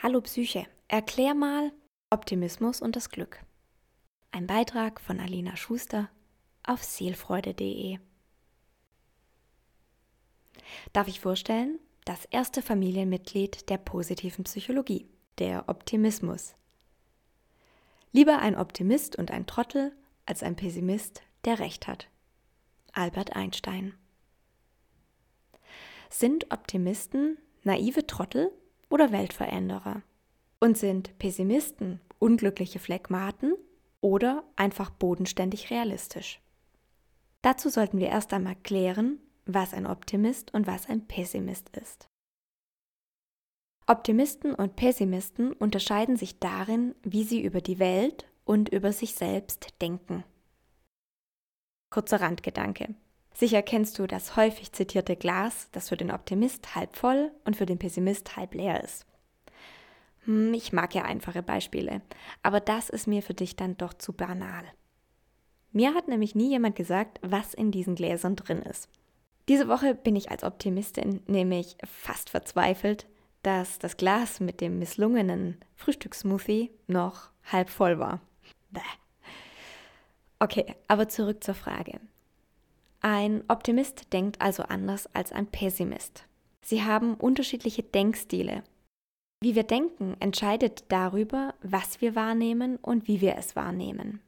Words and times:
Hallo 0.00 0.20
Psyche, 0.20 0.64
erklär 0.86 1.34
mal 1.34 1.72
Optimismus 2.10 2.80
und 2.80 2.94
das 2.94 3.10
Glück. 3.10 3.44
Ein 4.30 4.46
Beitrag 4.46 5.00
von 5.00 5.18
Alina 5.18 5.56
Schuster 5.56 6.08
auf 6.62 6.84
seelfreude.de. 6.84 7.98
Darf 10.92 11.08
ich 11.08 11.18
vorstellen, 11.18 11.80
das 12.04 12.26
erste 12.26 12.62
Familienmitglied 12.62 13.68
der 13.70 13.78
positiven 13.78 14.44
Psychologie, 14.44 15.08
der 15.38 15.68
Optimismus. 15.68 16.54
Lieber 18.12 18.38
ein 18.38 18.54
Optimist 18.54 19.16
und 19.16 19.32
ein 19.32 19.46
Trottel 19.46 19.96
als 20.26 20.44
ein 20.44 20.54
Pessimist, 20.54 21.22
der 21.44 21.58
recht 21.58 21.88
hat. 21.88 22.08
Albert 22.92 23.34
Einstein. 23.34 23.94
Sind 26.08 26.52
Optimisten 26.52 27.38
naive 27.64 28.06
Trottel 28.06 28.52
oder 28.88 29.12
Weltveränderer? 29.12 30.02
Und 30.60 30.76
sind 30.76 31.18
Pessimisten 31.18 32.00
unglückliche 32.18 32.78
Phlegmaten 32.78 33.54
oder 34.00 34.44
einfach 34.56 34.90
bodenständig 34.90 35.70
realistisch? 35.70 36.40
Dazu 37.42 37.68
sollten 37.68 37.98
wir 37.98 38.08
erst 38.08 38.32
einmal 38.32 38.56
klären, 38.56 39.20
was 39.46 39.72
ein 39.72 39.86
Optimist 39.86 40.52
und 40.52 40.66
was 40.66 40.88
ein 40.88 41.06
Pessimist 41.06 41.70
ist. 41.76 42.08
Optimisten 43.86 44.54
und 44.54 44.76
Pessimisten 44.76 45.52
unterscheiden 45.54 46.16
sich 46.16 46.38
darin, 46.38 46.94
wie 47.02 47.24
sie 47.24 47.42
über 47.42 47.62
die 47.62 47.78
Welt 47.78 48.26
und 48.44 48.68
über 48.68 48.92
sich 48.92 49.14
selbst 49.14 49.80
denken. 49.80 50.24
Kurzer 51.90 52.20
Randgedanke. 52.20 52.94
Sicher 53.38 53.62
kennst 53.62 54.00
du 54.00 54.08
das 54.08 54.34
häufig 54.34 54.72
zitierte 54.72 55.14
Glas, 55.14 55.68
das 55.70 55.90
für 55.90 55.96
den 55.96 56.10
Optimist 56.10 56.74
halb 56.74 56.96
voll 56.96 57.30
und 57.44 57.54
für 57.54 57.66
den 57.66 57.78
Pessimist 57.78 58.36
halb 58.36 58.52
leer 58.52 58.82
ist. 58.82 59.06
Hm, 60.24 60.52
ich 60.54 60.72
mag 60.72 60.92
ja 60.96 61.04
einfache 61.04 61.44
Beispiele, 61.44 62.02
aber 62.42 62.58
das 62.58 62.90
ist 62.90 63.06
mir 63.06 63.22
für 63.22 63.34
dich 63.34 63.54
dann 63.54 63.76
doch 63.76 63.94
zu 63.94 64.12
banal. 64.12 64.64
Mir 65.70 65.94
hat 65.94 66.08
nämlich 66.08 66.34
nie 66.34 66.48
jemand 66.48 66.74
gesagt, 66.74 67.20
was 67.22 67.54
in 67.54 67.70
diesen 67.70 67.94
Gläsern 67.94 68.34
drin 68.34 68.60
ist. 68.60 68.88
Diese 69.46 69.68
Woche 69.68 69.94
bin 69.94 70.16
ich 70.16 70.32
als 70.32 70.42
Optimistin 70.42 71.22
nämlich 71.28 71.76
fast 71.86 72.30
verzweifelt, 72.30 73.06
dass 73.44 73.78
das 73.78 73.96
Glas 73.96 74.40
mit 74.40 74.60
dem 74.60 74.80
misslungenen 74.80 75.58
Frühstückssmoothie 75.76 76.72
noch 76.88 77.30
halb 77.44 77.70
voll 77.70 78.00
war. 78.00 78.20
Bäh. 78.70 78.80
Okay, 80.40 80.74
aber 80.88 81.08
zurück 81.08 81.44
zur 81.44 81.54
Frage. 81.54 82.00
Ein 83.00 83.44
Optimist 83.48 84.12
denkt 84.12 84.40
also 84.40 84.64
anders 84.64 85.08
als 85.14 85.32
ein 85.32 85.46
Pessimist. 85.46 86.24
Sie 86.62 86.82
haben 86.82 87.14
unterschiedliche 87.14 87.82
Denkstile. 87.82 88.64
Wie 89.40 89.54
wir 89.54 89.62
denken, 89.62 90.16
entscheidet 90.18 90.84
darüber, 90.88 91.54
was 91.62 92.00
wir 92.00 92.16
wahrnehmen 92.16 92.76
und 92.76 93.06
wie 93.06 93.20
wir 93.20 93.36
es 93.36 93.54
wahrnehmen. 93.54 94.20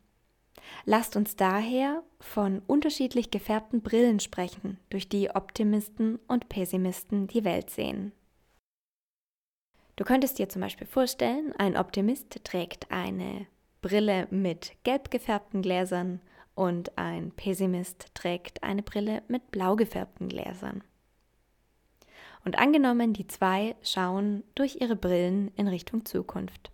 Lasst 0.85 1.17
uns 1.17 1.35
daher 1.35 2.05
von 2.21 2.63
unterschiedlich 2.67 3.33
gefärbten 3.33 3.83
Brillen 3.83 4.21
sprechen, 4.21 4.79
durch 4.89 5.09
die 5.09 5.31
Optimisten 5.31 6.21
und 6.29 6.49
Pessimisten 6.49 7.27
die 7.27 7.45
Welt 7.45 7.71
sehen. 7.71 8.13
Du 9.97 10.05
könntest 10.05 10.39
dir 10.39 10.49
zum 10.49 10.63
Beispiel 10.63 10.87
vorstellen, 10.87 11.53
ein 11.59 11.77
Optimist 11.77 12.43
trägt 12.45 12.91
eine 12.91 13.47
Brille 13.83 14.29
mit 14.31 14.73
gelb 14.85 15.11
gefärbten 15.11 15.61
Gläsern 15.61 16.21
und 16.55 16.97
ein 16.99 17.31
Pessimist 17.33 18.15
trägt 18.15 18.63
eine 18.63 18.83
Brille 18.83 19.23
mit 19.29 19.51
blau 19.51 19.77
gefärbten 19.77 20.29
Gläsern. 20.29 20.83
Und 22.45 22.59
angenommen, 22.59 23.13
die 23.13 23.27
zwei 23.27 23.77
schauen 23.83 24.43
durch 24.55 24.81
ihre 24.81 24.97
Brillen 24.97 25.51
in 25.57 25.69
Richtung 25.69 26.05
Zukunft. 26.05 26.71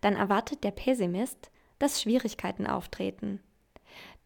Dann 0.00 0.16
erwartet 0.16 0.64
der 0.64 0.70
Pessimist, 0.70 1.50
dass 1.78 2.02
Schwierigkeiten 2.02 2.66
auftreten. 2.66 3.40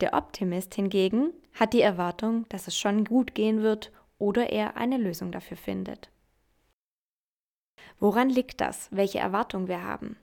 Der 0.01 0.15
Optimist 0.15 0.75
hingegen 0.75 1.33
hat 1.55 1.73
die 1.73 1.81
Erwartung, 1.81 2.49
dass 2.49 2.67
es 2.67 2.77
schon 2.79 3.05
gut 3.05 3.35
gehen 3.35 3.63
wird 3.63 3.93
oder 4.19 4.51
er 4.51 4.77
eine 4.77 4.97
Lösung 4.97 5.33
dafür 5.33 5.57
findet. 5.57 6.11
Woran 7.99 8.29
liegt 8.29 8.61
das, 8.61 8.89
welche 8.91 9.19
Erwartung 9.19 9.69
wir 9.69 9.83
haben? 9.83 10.17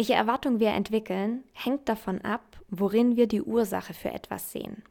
Welche 0.00 0.14
Erwartung 0.14 0.60
wir 0.60 0.70
entwickeln, 0.70 1.44
hängt 1.52 1.86
davon 1.86 2.22
ab, 2.22 2.58
worin 2.70 3.16
wir 3.16 3.26
die 3.26 3.42
Ursache 3.42 3.92
für 3.92 4.10
etwas 4.10 4.50
sehen. 4.50 4.82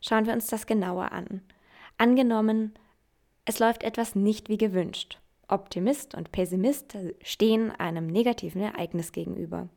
Schauen 0.00 0.24
wir 0.24 0.32
uns 0.32 0.46
das 0.46 0.64
genauer 0.64 1.12
an. 1.12 1.42
Angenommen, 1.98 2.72
es 3.44 3.58
läuft 3.58 3.82
etwas 3.82 4.14
nicht 4.14 4.48
wie 4.48 4.56
gewünscht. 4.56 5.20
Optimist 5.46 6.14
und 6.14 6.32
Pessimist 6.32 6.96
stehen 7.20 7.70
einem 7.70 8.06
negativen 8.06 8.62
Ereignis 8.62 9.12
gegenüber. 9.12 9.68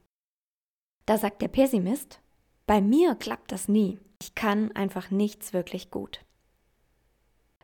Da 1.05 1.17
sagt 1.17 1.41
der 1.41 1.49
Pessimist, 1.49 2.21
bei 2.67 2.79
mir 2.79 3.15
klappt 3.15 3.51
das 3.51 3.67
nie. 3.67 3.99
Ich 4.21 4.33
kann 4.33 4.71
einfach 4.71 5.11
nichts 5.11 5.51
wirklich 5.51 5.91
gut. 5.91 6.21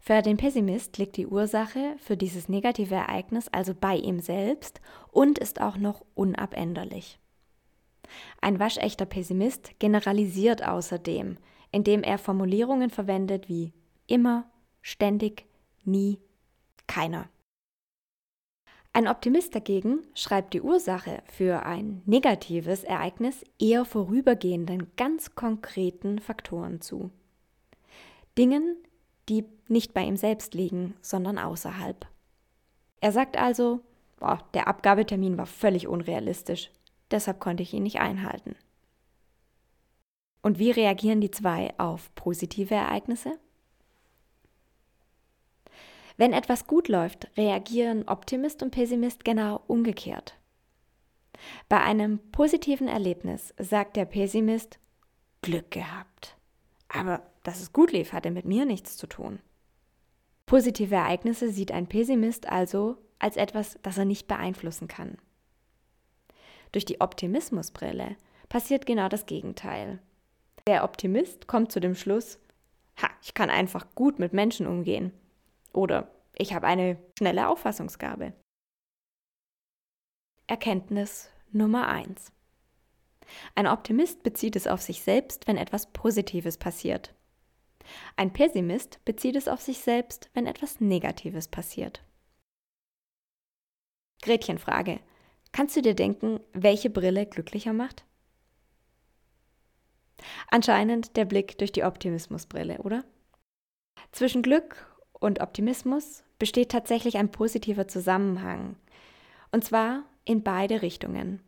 Für 0.06 0.22
den 0.22 0.36
Pessimist 0.36 0.98
liegt 0.98 1.16
die 1.16 1.28
Ursache 1.28 1.96
für 1.98 2.18
dieses 2.18 2.50
negative 2.50 2.94
Ereignis 2.94 3.48
also 3.48 3.74
bei 3.74 3.96
ihm 3.96 4.20
selbst 4.20 4.82
und 5.12 5.40
ist 5.40 5.62
auch 5.62 5.78
noch 5.78 6.04
unabänderlich. 6.14 7.20
Ein 8.42 8.60
waschechter 8.60 9.06
Pessimist 9.06 9.80
generalisiert 9.80 10.68
außerdem, 10.68 11.38
indem 11.72 12.04
er 12.04 12.18
Formulierungen 12.18 12.90
verwendet 12.90 13.48
wie 13.48 13.72
immer, 14.06 14.52
ständig, 14.82 15.46
nie, 15.86 16.20
keiner. 16.86 17.30
Ein 18.92 19.08
Optimist 19.08 19.56
dagegen 19.56 20.00
schreibt 20.16 20.54
die 20.54 20.62
Ursache 20.62 21.24
für 21.32 21.66
ein 21.66 22.02
negatives 22.06 22.84
Ereignis 22.84 23.46
eher 23.58 23.86
vorübergehenden, 23.86 24.92
ganz 24.98 25.34
konkreten 25.34 26.20
Faktoren 26.20 26.82
zu. 26.82 27.10
Dingen, 28.38 28.76
die 29.30 29.46
nicht 29.68 29.94
bei 29.94 30.04
ihm 30.04 30.18
selbst 30.18 30.54
liegen, 30.54 30.96
sondern 31.02 31.38
außerhalb. 31.38 32.08
Er 33.02 33.12
sagt 33.12 33.38
also, 33.38 33.82
boah, 34.18 34.40
der 34.54 34.68
Abgabetermin 34.68 35.38
war 35.38 35.46
völlig 35.46 35.88
unrealistisch, 35.88 36.72
deshalb 37.12 37.40
konnte 37.40 37.64
ich 37.64 37.74
ihn 37.74 37.84
nicht 37.84 38.00
einhalten. 38.00 38.56
Und 40.42 40.60
wie 40.60 40.72
reagieren 40.72 41.22
die 41.22 41.32
zwei 41.32 41.74
auf 41.78 42.14
positive 42.16 42.76
Ereignisse? 42.76 43.40
Wenn 46.18 46.34
etwas 46.34 46.68
gut 46.68 46.90
läuft, 46.90 47.36
reagieren 47.38 48.08
Optimist 48.08 48.62
und 48.62 48.72
Pessimist 48.72 49.26
genau 49.26 49.62
umgekehrt. 49.68 50.38
Bei 51.70 51.82
einem 51.82 52.20
positiven 52.32 52.88
Erlebnis 52.88 53.54
sagt 53.58 53.96
der 53.96 54.06
Pessimist 54.06 54.80
Glück 55.42 55.72
gehabt. 55.72 56.38
Aber 56.88 57.22
dass 57.44 57.62
es 57.62 57.74
gut 57.74 57.92
lief, 57.92 58.14
hatte 58.14 58.32
mit 58.32 58.46
mir 58.46 58.66
nichts 58.66 58.98
zu 58.98 59.08
tun. 59.08 59.40
Positive 60.46 60.94
Ereignisse 60.94 61.50
sieht 61.50 61.72
ein 61.72 61.88
Pessimist 61.88 62.50
also 62.50 62.98
als 63.20 63.38
etwas, 63.38 63.80
das 63.82 63.98
er 63.98 64.06
nicht 64.06 64.28
beeinflussen 64.28 64.88
kann. 64.88 65.18
Durch 66.74 66.86
die 66.86 67.00
Optimismusbrille 67.00 68.18
passiert 68.50 68.86
genau 68.86 69.08
das 69.08 69.26
Gegenteil. 69.26 70.00
Der 70.68 70.84
Optimist 70.84 71.48
kommt 71.48 71.72
zu 71.72 71.80
dem 71.80 71.96
Schluss, 71.96 72.40
ha, 73.02 73.10
ich 73.22 73.34
kann 73.34 73.50
einfach 73.50 73.88
gut 73.96 74.20
mit 74.20 74.34
Menschen 74.34 74.68
umgehen. 74.68 75.14
Oder 75.72 76.10
ich 76.38 76.54
habe 76.54 76.68
eine 76.68 76.98
schnelle 77.18 77.48
Auffassungsgabe. 77.48 78.34
Erkenntnis 80.48 81.30
Nummer 81.52 81.88
1. 81.88 82.33
Ein 83.56 83.68
Optimist 83.68 84.24
bezieht 84.24 84.56
es 84.56 84.68
auf 84.68 84.82
sich 84.82 85.02
selbst, 85.02 85.48
wenn 85.48 85.58
etwas 85.58 85.92
Positives 85.92 86.58
passiert. 86.58 87.14
Ein 88.16 88.32
Pessimist 88.32 89.04
bezieht 89.06 89.36
es 89.36 89.48
auf 89.48 89.62
sich 89.62 89.80
selbst, 89.80 90.30
wenn 90.34 90.48
etwas 90.48 90.80
Negatives 90.80 91.48
passiert. 91.48 92.04
Gretchenfrage. 94.22 95.00
Kannst 95.52 95.76
du 95.76 95.82
dir 95.82 95.94
denken, 95.94 96.40
welche 96.54 96.90
Brille 96.90 97.26
glücklicher 97.26 97.74
macht? 97.74 98.06
Anscheinend 100.50 101.18
der 101.18 101.26
Blick 101.26 101.58
durch 101.58 101.72
die 101.72 101.84
Optimismusbrille, 101.84 102.80
oder? 102.80 103.04
Zwischen 104.12 104.42
Glück 104.42 104.88
und 105.12 105.42
Optimismus 105.42 106.24
besteht 106.40 106.70
tatsächlich 106.70 107.18
ein 107.18 107.32
positiver 107.32 107.88
Zusammenhang. 107.88 108.76
Und 109.52 109.64
zwar 109.64 110.04
in 110.26 110.44
beide 110.44 110.82
Richtungen. 110.82 111.42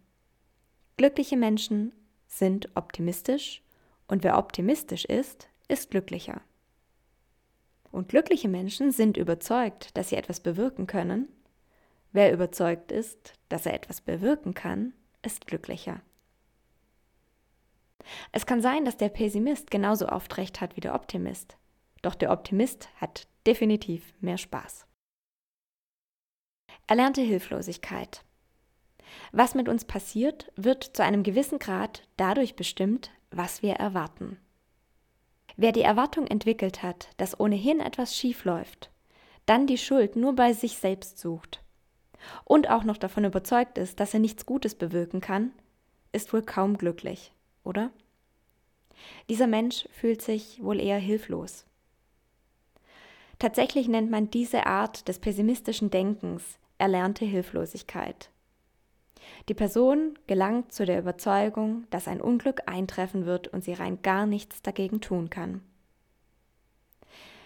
Glückliche 0.98 1.36
Menschen 1.36 1.94
sind 2.28 2.70
optimistisch 2.76 3.62
und 4.08 4.24
wer 4.24 4.38
optimistisch 4.38 5.06
ist, 5.06 5.50
ist 5.68 5.92
glücklicher. 5.92 6.42
Und 7.92 8.10
glückliche 8.10 8.48
Menschen 8.48 8.92
sind 8.92 9.18
überzeugt, 9.18 9.98
dass 9.98 10.10
sie 10.10 10.16
etwas 10.16 10.40
bewirken 10.40 10.88
können. 10.88 11.28
Wer 12.12 12.32
überzeugt 12.34 12.92
ist, 12.92 13.34
dass 13.50 13.66
er 13.66 13.74
etwas 13.74 14.02
bewirken 14.02 14.54
kann, 14.54 14.94
ist 15.22 15.48
glücklicher. 15.48 16.02
Es 18.32 18.46
kann 18.46 18.62
sein, 18.62 18.86
dass 18.86 18.98
der 18.98 19.10
Pessimist 19.10 19.72
genauso 19.72 20.08
oft 20.08 20.38
recht 20.38 20.62
hat 20.62 20.76
wie 20.76 20.82
der 20.82 20.94
Optimist. 20.94 21.58
Doch 22.02 22.16
der 22.16 22.32
Optimist 22.32 22.90
hat 23.02 23.28
definitiv 23.46 24.14
mehr 24.22 24.38
Spaß. 24.38 24.86
Erlernte 26.88 27.22
Hilflosigkeit. 27.22 28.24
Was 29.32 29.56
mit 29.56 29.70
uns 29.70 29.86
passiert, 29.86 30.52
wird 30.56 30.84
zu 30.84 31.04
einem 31.04 31.24
gewissen 31.24 31.60
Grad 31.60 32.04
dadurch 32.18 32.56
bestimmt, 32.56 33.12
was 33.32 33.62
wir 33.62 33.74
erwarten. 33.74 34.38
Wer 35.58 35.72
die 35.72 35.82
Erwartung 35.82 36.28
entwickelt 36.28 36.84
hat, 36.84 37.10
dass 37.18 37.40
ohnehin 37.40 37.80
etwas 37.80 38.16
schief 38.16 38.44
läuft, 38.46 38.90
dann 39.46 39.68
die 39.68 39.78
Schuld 39.78 40.16
nur 40.16 40.34
bei 40.34 40.54
sich 40.54 40.78
selbst 40.78 41.20
sucht 41.20 41.62
und 42.44 42.70
auch 42.70 42.84
noch 42.84 42.98
davon 42.98 43.26
überzeugt 43.26 43.78
ist, 43.78 44.00
dass 44.00 44.14
er 44.14 44.20
nichts 44.20 44.46
Gutes 44.46 44.76
bewirken 44.76 45.22
kann, 45.22 45.52
ist 46.12 46.34
wohl 46.34 46.42
kaum 46.42 46.78
glücklich, 46.78 47.34
oder? 47.64 47.92
Dieser 49.30 49.48
Mensch 49.48 49.88
fühlt 49.92 50.22
sich 50.22 50.64
wohl 50.64 50.80
eher 50.80 50.98
hilflos. 50.98 51.66
Tatsächlich 53.40 53.88
nennt 53.88 54.10
man 54.10 54.30
diese 54.30 54.66
Art 54.66 55.08
des 55.08 55.20
pessimistischen 55.20 55.90
Denkens 55.90 56.58
erlernte 56.78 57.26
Hilflosigkeit. 57.26 58.30
Die 59.50 59.54
Person 59.54 60.18
gelangt 60.28 60.72
zu 60.72 60.86
der 60.86 61.00
Überzeugung, 61.00 61.86
dass 61.90 62.08
ein 62.08 62.22
Unglück 62.22 62.62
eintreffen 62.66 63.26
wird 63.26 63.48
und 63.48 63.64
sie 63.64 63.74
rein 63.74 64.02
gar 64.02 64.26
nichts 64.26 64.62
dagegen 64.62 65.02
tun 65.02 65.30
kann. 65.30 65.62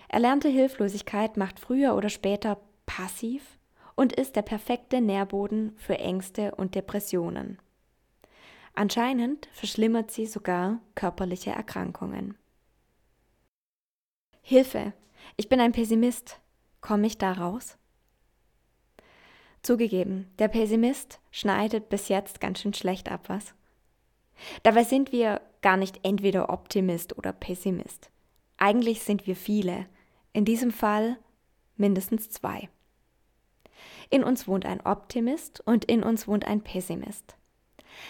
Erlernte 0.08 0.50
Hilflosigkeit 0.50 1.38
macht 1.38 1.60
früher 1.60 1.96
oder 1.96 2.10
später 2.10 2.60
passiv 2.86 3.60
und 3.96 4.14
ist 4.14 4.36
der 4.36 4.42
perfekte 4.42 5.02
Nährboden 5.02 5.74
für 5.78 6.00
Ängste 6.00 6.56
und 6.56 6.74
Depressionen. 6.74 7.60
Anscheinend 8.74 9.50
verschlimmert 9.52 10.10
sie 10.10 10.26
sogar 10.26 10.80
körperliche 10.96 11.52
Erkrankungen. 11.52 12.38
Hilfe, 14.42 14.94
ich 15.38 15.50
bin 15.50 15.60
ein 15.60 15.74
Pessimist. 15.74 16.40
Komme 16.82 17.08
ich 17.08 17.18
da 17.18 17.34
raus? 17.34 17.78
Zugegeben, 19.62 20.32
der 20.40 20.48
Pessimist 20.48 21.20
schneidet 21.32 21.90
bis 21.90 22.08
jetzt 22.08 22.40
ganz 22.40 22.62
schön 22.62 22.74
schlecht 22.74 23.12
ab, 23.12 23.26
was? 23.28 23.54
Dabei 24.64 24.84
sind 24.84 25.12
wir 25.12 25.42
gar 25.62 25.78
nicht 25.78 26.00
entweder 26.04 26.50
Optimist 26.50 27.18
oder 27.18 27.34
Pessimist. 27.34 28.10
Eigentlich 28.58 29.04
sind 29.04 29.28
wir 29.28 29.36
viele, 29.36 29.86
in 30.32 30.46
diesem 30.46 30.72
Fall 30.72 31.18
mindestens 31.76 32.30
zwei. 32.30 32.70
In 34.10 34.24
uns 34.24 34.48
wohnt 34.48 34.66
ein 34.66 34.82
Optimist 34.82 35.62
und 35.66 35.86
in 35.86 36.04
uns 36.04 36.28
wohnt 36.28 36.46
ein 36.46 36.62
Pessimist. 36.62 37.36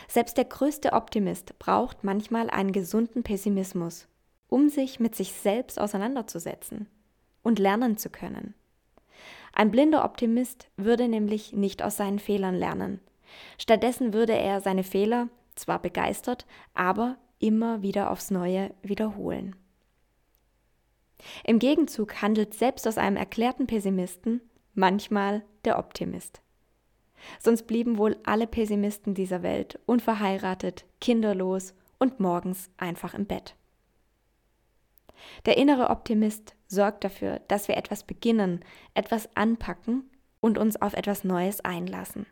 Selbst 0.07 0.37
der 0.37 0.45
größte 0.45 0.93
Optimist 0.93 1.57
braucht 1.59 2.03
manchmal 2.03 2.49
einen 2.49 2.71
gesunden 2.71 3.23
Pessimismus, 3.23 4.07
um 4.47 4.69
sich 4.69 4.99
mit 4.99 5.15
sich 5.15 5.33
selbst 5.33 5.79
auseinanderzusetzen 5.79 6.87
und 7.43 7.59
lernen 7.59 7.97
zu 7.97 8.09
können. 8.09 8.53
Ein 9.53 9.71
blinder 9.71 10.05
Optimist 10.05 10.69
würde 10.77 11.07
nämlich 11.07 11.53
nicht 11.53 11.83
aus 11.83 11.97
seinen 11.97 12.19
Fehlern 12.19 12.55
lernen. 12.55 12.99
Stattdessen 13.57 14.13
würde 14.13 14.33
er 14.33 14.61
seine 14.61 14.83
Fehler 14.83 15.29
zwar 15.55 15.81
begeistert, 15.81 16.45
aber 16.73 17.17
immer 17.39 17.81
wieder 17.81 18.11
aufs 18.11 18.31
Neue 18.31 18.73
wiederholen. 18.81 19.55
Im 21.43 21.59
Gegenzug 21.59 22.21
handelt 22.21 22.53
selbst 22.53 22.87
aus 22.87 22.97
einem 22.97 23.17
erklärten 23.17 23.67
Pessimisten 23.67 24.41
manchmal 24.73 25.43
der 25.65 25.77
Optimist. 25.77 26.41
Sonst 27.39 27.63
blieben 27.63 27.97
wohl 27.97 28.17
alle 28.23 28.47
Pessimisten 28.47 29.13
dieser 29.13 29.43
Welt 29.43 29.79
unverheiratet, 29.85 30.85
kinderlos 31.01 31.73
und 31.97 32.19
morgens 32.21 32.69
einfach 32.77 33.13
im 33.13 33.25
Bett. 33.25 33.55
Der 35.45 35.57
innere 35.57 35.89
Optimist 35.89 36.55
sorgt 36.67 37.03
dafür, 37.03 37.39
dass 37.47 37.67
wir 37.67 37.77
etwas 37.77 38.03
beginnen, 38.03 38.63
etwas 38.93 39.29
anpacken 39.35 40.09
und 40.39 40.57
uns 40.57 40.81
auf 40.81 40.93
etwas 40.93 41.23
Neues 41.23 41.61
einlassen. 41.61 42.25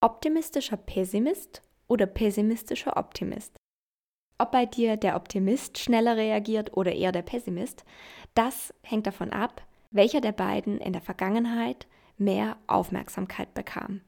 Optimistischer 0.00 0.76
Pessimist 0.76 1.62
oder 1.88 2.06
pessimistischer 2.06 2.96
Optimist? 2.96 3.56
Ob 4.38 4.52
bei 4.52 4.66
dir 4.66 4.96
der 4.96 5.16
Optimist 5.16 5.78
schneller 5.78 6.16
reagiert 6.16 6.76
oder 6.76 6.92
eher 6.92 7.10
der 7.10 7.22
Pessimist, 7.22 7.84
das 8.34 8.72
hängt 8.82 9.06
davon 9.08 9.32
ab, 9.32 9.66
welcher 9.90 10.20
der 10.20 10.32
beiden 10.32 10.78
in 10.78 10.92
der 10.92 11.02
Vergangenheit 11.02 11.88
mehr 12.16 12.56
Aufmerksamkeit 12.68 13.52
bekam. 13.54 14.02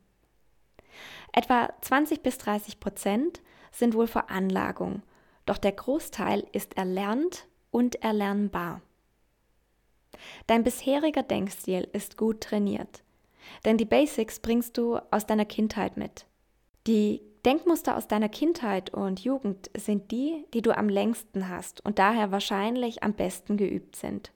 Etwa 1.32 1.72
20 1.80 2.22
bis 2.22 2.38
30 2.38 2.80
Prozent 2.80 3.40
sind 3.72 3.94
wohl 3.94 4.06
Veranlagung 4.06 5.02
doch 5.46 5.58
der 5.58 5.72
Großteil 5.72 6.46
ist 6.52 6.76
erlernt 6.76 7.46
und 7.70 7.96
erlernbar. 8.02 8.82
Dein 10.46 10.64
bisheriger 10.64 11.22
Denkstil 11.22 11.88
ist 11.92 12.16
gut 12.16 12.40
trainiert, 12.40 13.02
denn 13.64 13.76
die 13.76 13.84
Basics 13.84 14.40
bringst 14.40 14.76
du 14.76 14.98
aus 15.10 15.26
deiner 15.26 15.44
Kindheit 15.44 15.96
mit. 15.96 16.26
Die 16.86 17.22
Denkmuster 17.44 17.96
aus 17.96 18.06
deiner 18.06 18.28
Kindheit 18.28 18.92
und 18.92 19.20
Jugend 19.20 19.70
sind 19.76 20.10
die, 20.10 20.44
die 20.52 20.62
du 20.62 20.76
am 20.76 20.88
längsten 20.88 21.48
hast 21.48 21.84
und 21.84 21.98
daher 21.98 22.32
wahrscheinlich 22.32 23.02
am 23.02 23.14
besten 23.14 23.56
geübt 23.56 23.96
sind. 23.96 24.32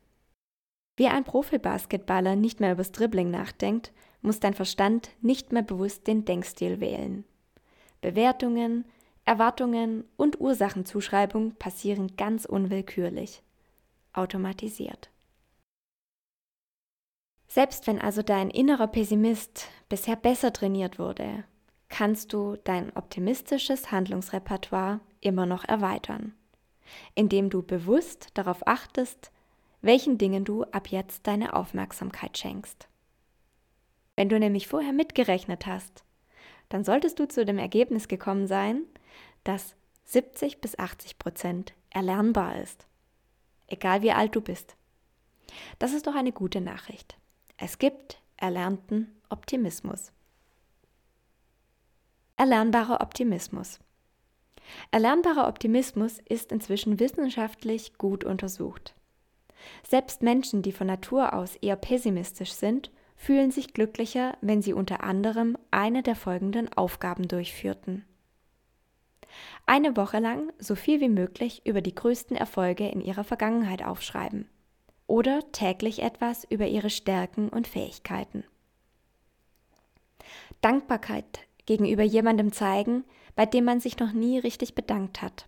Wie 0.97 1.09
ein 1.09 1.25
Profibasketballer 1.25 2.37
nicht 2.37 2.61
mehr 2.61 2.73
übers 2.73 2.93
Dribbling 2.93 3.31
nachdenkt, 3.31 3.93
muss 4.23 4.41
dein 4.41 4.55
Verstand 4.55 5.11
nicht 5.21 5.53
mehr 5.53 5.63
bewusst 5.63 6.07
den 6.07 6.25
Denkstil 6.25 6.81
wählen. 6.81 7.25
Bewertungen, 8.01 8.85
Erwartungen 9.25 10.05
und 10.17 10.41
Ursachenzuschreibung 10.41 11.55
passieren 11.55 12.17
ganz 12.17 12.45
unwillkürlich, 12.45 13.43
automatisiert. 14.13 15.11
Selbst 17.49 17.87
wenn 17.87 18.01
also 18.01 18.23
dein 18.23 18.51
innerer 18.51 18.89
Pessimist 18.89 19.69
bisher 19.89 20.17
besser 20.17 20.53
trainiert 20.53 20.99
wurde, 20.99 21.45
kannst 21.89 22.33
du 22.33 22.57
dein 22.65 22.95
optimistisches 22.97 23.93
Handlungsrepertoire 23.93 25.01
immer 25.21 25.47
noch 25.47 25.65
erweitern, 25.65 26.35
indem 27.15 27.51
du 27.51 27.63
bewusst 27.63 28.29
darauf 28.35 28.67
achtest, 28.67 29.31
welchen 29.81 30.19
Dingen 30.19 30.45
du 30.45 30.65
ab 30.65 30.89
jetzt 30.89 31.27
deine 31.27 31.55
Aufmerksamkeit 31.55 32.37
schenkst. 32.37 32.89
Wenn 34.17 34.29
du 34.29 34.39
nämlich 34.39 34.67
vorher 34.67 34.93
mitgerechnet 34.93 35.67
hast, 35.67 36.05
dann 36.69 36.85
solltest 36.85 37.19
du 37.19 37.29
zu 37.29 37.45
dem 37.45 37.59
Ergebnis 37.59 38.09
gekommen 38.09 38.47
sein, 38.47 38.83
dass 39.45 39.77
70 40.05 40.61
bis 40.61 40.79
80 40.79 41.19
Prozent 41.19 41.75
erlernbar 41.91 42.61
ist. 42.61 42.87
Egal 43.67 44.03
wie 44.03 44.13
alt 44.13 44.35
du 44.35 44.41
bist. 44.41 44.77
Das 45.79 45.93
ist 45.93 46.07
doch 46.07 46.15
eine 46.15 46.33
gute 46.33 46.61
Nachricht. 46.61 47.17
Es 47.57 47.79
gibt 47.79 48.21
erlernten 48.37 49.21
Optimismus. 49.29 50.13
Erlernbarer 52.37 53.01
Optimismus. 53.01 53.79
Erlernbarer 54.91 55.47
Optimismus 55.47 56.19
ist 56.29 56.51
inzwischen 56.51 56.99
wissenschaftlich 56.99 57.97
gut 57.97 58.25
untersucht. 58.25 58.95
Selbst 59.87 60.23
Menschen, 60.23 60.63
die 60.63 60.73
von 60.73 60.87
Natur 60.87 61.33
aus 61.33 61.57
eher 61.57 61.77
pessimistisch 61.77 62.53
sind, 62.53 62.91
fühlen 63.17 63.51
sich 63.51 63.73
glücklicher, 63.73 64.37
wenn 64.41 64.63
sie 64.63 64.73
unter 64.73 65.05
anderem 65.05 65.57
eine 65.71 66.03
der 66.03 66.17
folgenden 66.17 66.73
Aufgaben 66.73 67.29
durchführten. 67.29 68.05
Eine 69.67 69.97
Woche 69.97 70.19
lang 70.19 70.53
so 70.59 70.75
viel 70.75 71.01
wie 71.01 71.09
möglich 71.09 71.63
über 71.65 71.81
die 71.81 71.95
größten 71.95 72.37
Erfolge 72.37 72.89
in 72.89 73.01
ihrer 73.01 73.25
Vergangenheit 73.25 73.85
aufschreiben. 73.85 74.49
Oder 75.07 75.41
täglich 75.53 76.03
etwas 76.03 76.45
über 76.45 76.67
ihre 76.67 76.91
Stärken 76.91 77.49
und 77.49 77.67
Fähigkeiten. 77.67 78.45
Dankbarkeit 80.61 81.41
gegenüber 81.67 82.03
jemandem 82.03 82.53
zeigen, 82.53 83.05
bei 83.37 83.47
dem 83.47 83.65
man 83.65 83.81
sich 83.81 83.99
noch 83.99 84.13
nie 84.13 84.39
richtig 84.39 84.75
bedankt 84.75 85.23
hat. 85.23 85.47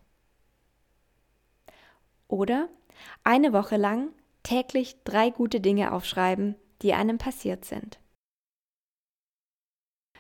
Oder 2.28 2.69
eine 3.25 3.52
Woche 3.52 3.76
lang 3.76 4.09
täglich 4.43 4.97
drei 5.05 5.31
gute 5.31 5.61
Dinge 5.61 5.93
aufschreiben, 5.93 6.57
die 6.83 6.95
einem 6.95 7.19
passiert 7.19 7.64
sind. 7.64 7.99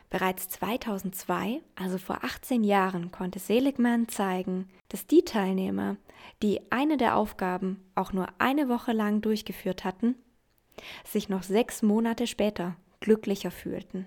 Bereits 0.08 0.48
2002, 0.48 1.60
also 1.74 1.98
vor 1.98 2.22
18 2.22 2.62
Jahren, 2.62 3.10
konnte 3.10 3.38
Seligman 3.38 4.08
zeigen, 4.08 4.68
dass 4.88 5.06
die 5.06 5.24
Teilnehmer, 5.24 5.96
die 6.42 6.60
eine 6.70 6.96
der 6.96 7.16
Aufgaben 7.16 7.84
auch 7.94 8.12
nur 8.12 8.28
eine 8.38 8.68
Woche 8.68 8.92
lang 8.92 9.20
durchgeführt 9.20 9.84
hatten, 9.84 10.14
sich 11.04 11.28
noch 11.28 11.42
sechs 11.42 11.82
Monate 11.82 12.26
später 12.26 12.76
glücklicher 13.00 13.50
fühlten. 13.50 14.06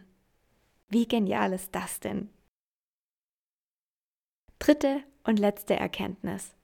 Wie 0.87 1.07
genial 1.07 1.53
ist 1.53 1.75
das 1.75 1.99
denn? 1.99 2.29
Dritte 4.57 5.03
und 5.23 5.39
letzte 5.39 5.75
Erkenntnis. 5.75 6.55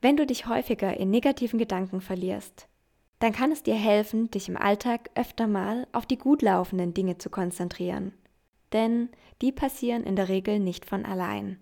Wenn 0.00 0.16
du 0.16 0.26
dich 0.26 0.46
häufiger 0.46 0.96
in 0.98 1.10
negativen 1.10 1.58
Gedanken 1.58 2.00
verlierst, 2.00 2.68
dann 3.24 3.32
kann 3.32 3.50
es 3.52 3.62
dir 3.62 3.74
helfen, 3.74 4.30
dich 4.30 4.50
im 4.50 4.58
Alltag 4.58 5.08
öfter 5.14 5.46
mal 5.46 5.86
auf 5.92 6.04
die 6.04 6.18
gut 6.18 6.42
laufenden 6.42 6.92
Dinge 6.92 7.16
zu 7.16 7.30
konzentrieren. 7.30 8.12
Denn 8.74 9.08
die 9.40 9.50
passieren 9.50 10.04
in 10.04 10.14
der 10.14 10.28
Regel 10.28 10.60
nicht 10.60 10.84
von 10.84 11.06
allein. 11.06 11.58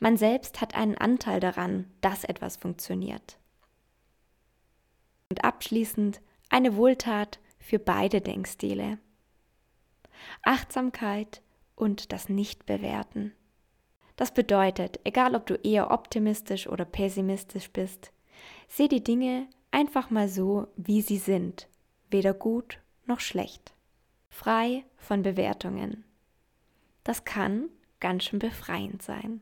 Man 0.00 0.16
selbst 0.16 0.62
hat 0.62 0.74
einen 0.74 0.96
Anteil 0.96 1.40
daran, 1.40 1.90
dass 2.00 2.24
etwas 2.24 2.56
funktioniert. 2.56 3.36
Und 5.28 5.44
abschließend 5.44 6.22
eine 6.48 6.74
Wohltat 6.74 7.38
für 7.58 7.78
beide 7.78 8.22
Denkstile. 8.22 8.98
Achtsamkeit 10.40 11.42
und 11.74 12.12
das 12.12 12.30
Nichtbewerten. 12.30 13.34
Das 14.16 14.32
bedeutet, 14.32 15.00
egal 15.04 15.34
ob 15.34 15.44
du 15.44 15.56
eher 15.56 15.90
optimistisch 15.90 16.66
oder 16.66 16.86
pessimistisch 16.86 17.70
bist, 17.70 18.10
seh 18.68 18.88
die 18.88 19.04
Dinge 19.04 19.48
einfach 19.72 20.10
mal 20.10 20.28
so, 20.28 20.68
wie 20.76 21.02
sie 21.02 21.18
sind, 21.18 21.68
weder 22.10 22.32
gut 22.32 22.78
noch 23.06 23.20
schlecht, 23.20 23.74
frei 24.30 24.84
von 24.96 25.22
Bewertungen. 25.22 26.04
Das 27.02 27.24
kann 27.24 27.68
ganz 27.98 28.24
schön 28.24 28.38
befreiend 28.38 29.02
sein. 29.02 29.40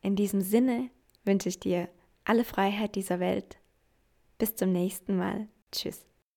In 0.00 0.16
diesem 0.16 0.40
Sinne 0.40 0.88
wünsche 1.24 1.50
ich 1.50 1.60
dir 1.60 1.88
alle 2.24 2.44
Freiheit 2.44 2.94
dieser 2.94 3.20
Welt. 3.20 3.58
Bis 4.38 4.54
zum 4.54 4.72
nächsten 4.72 5.16
Mal. 5.16 5.48
Tschüss. 5.72 6.06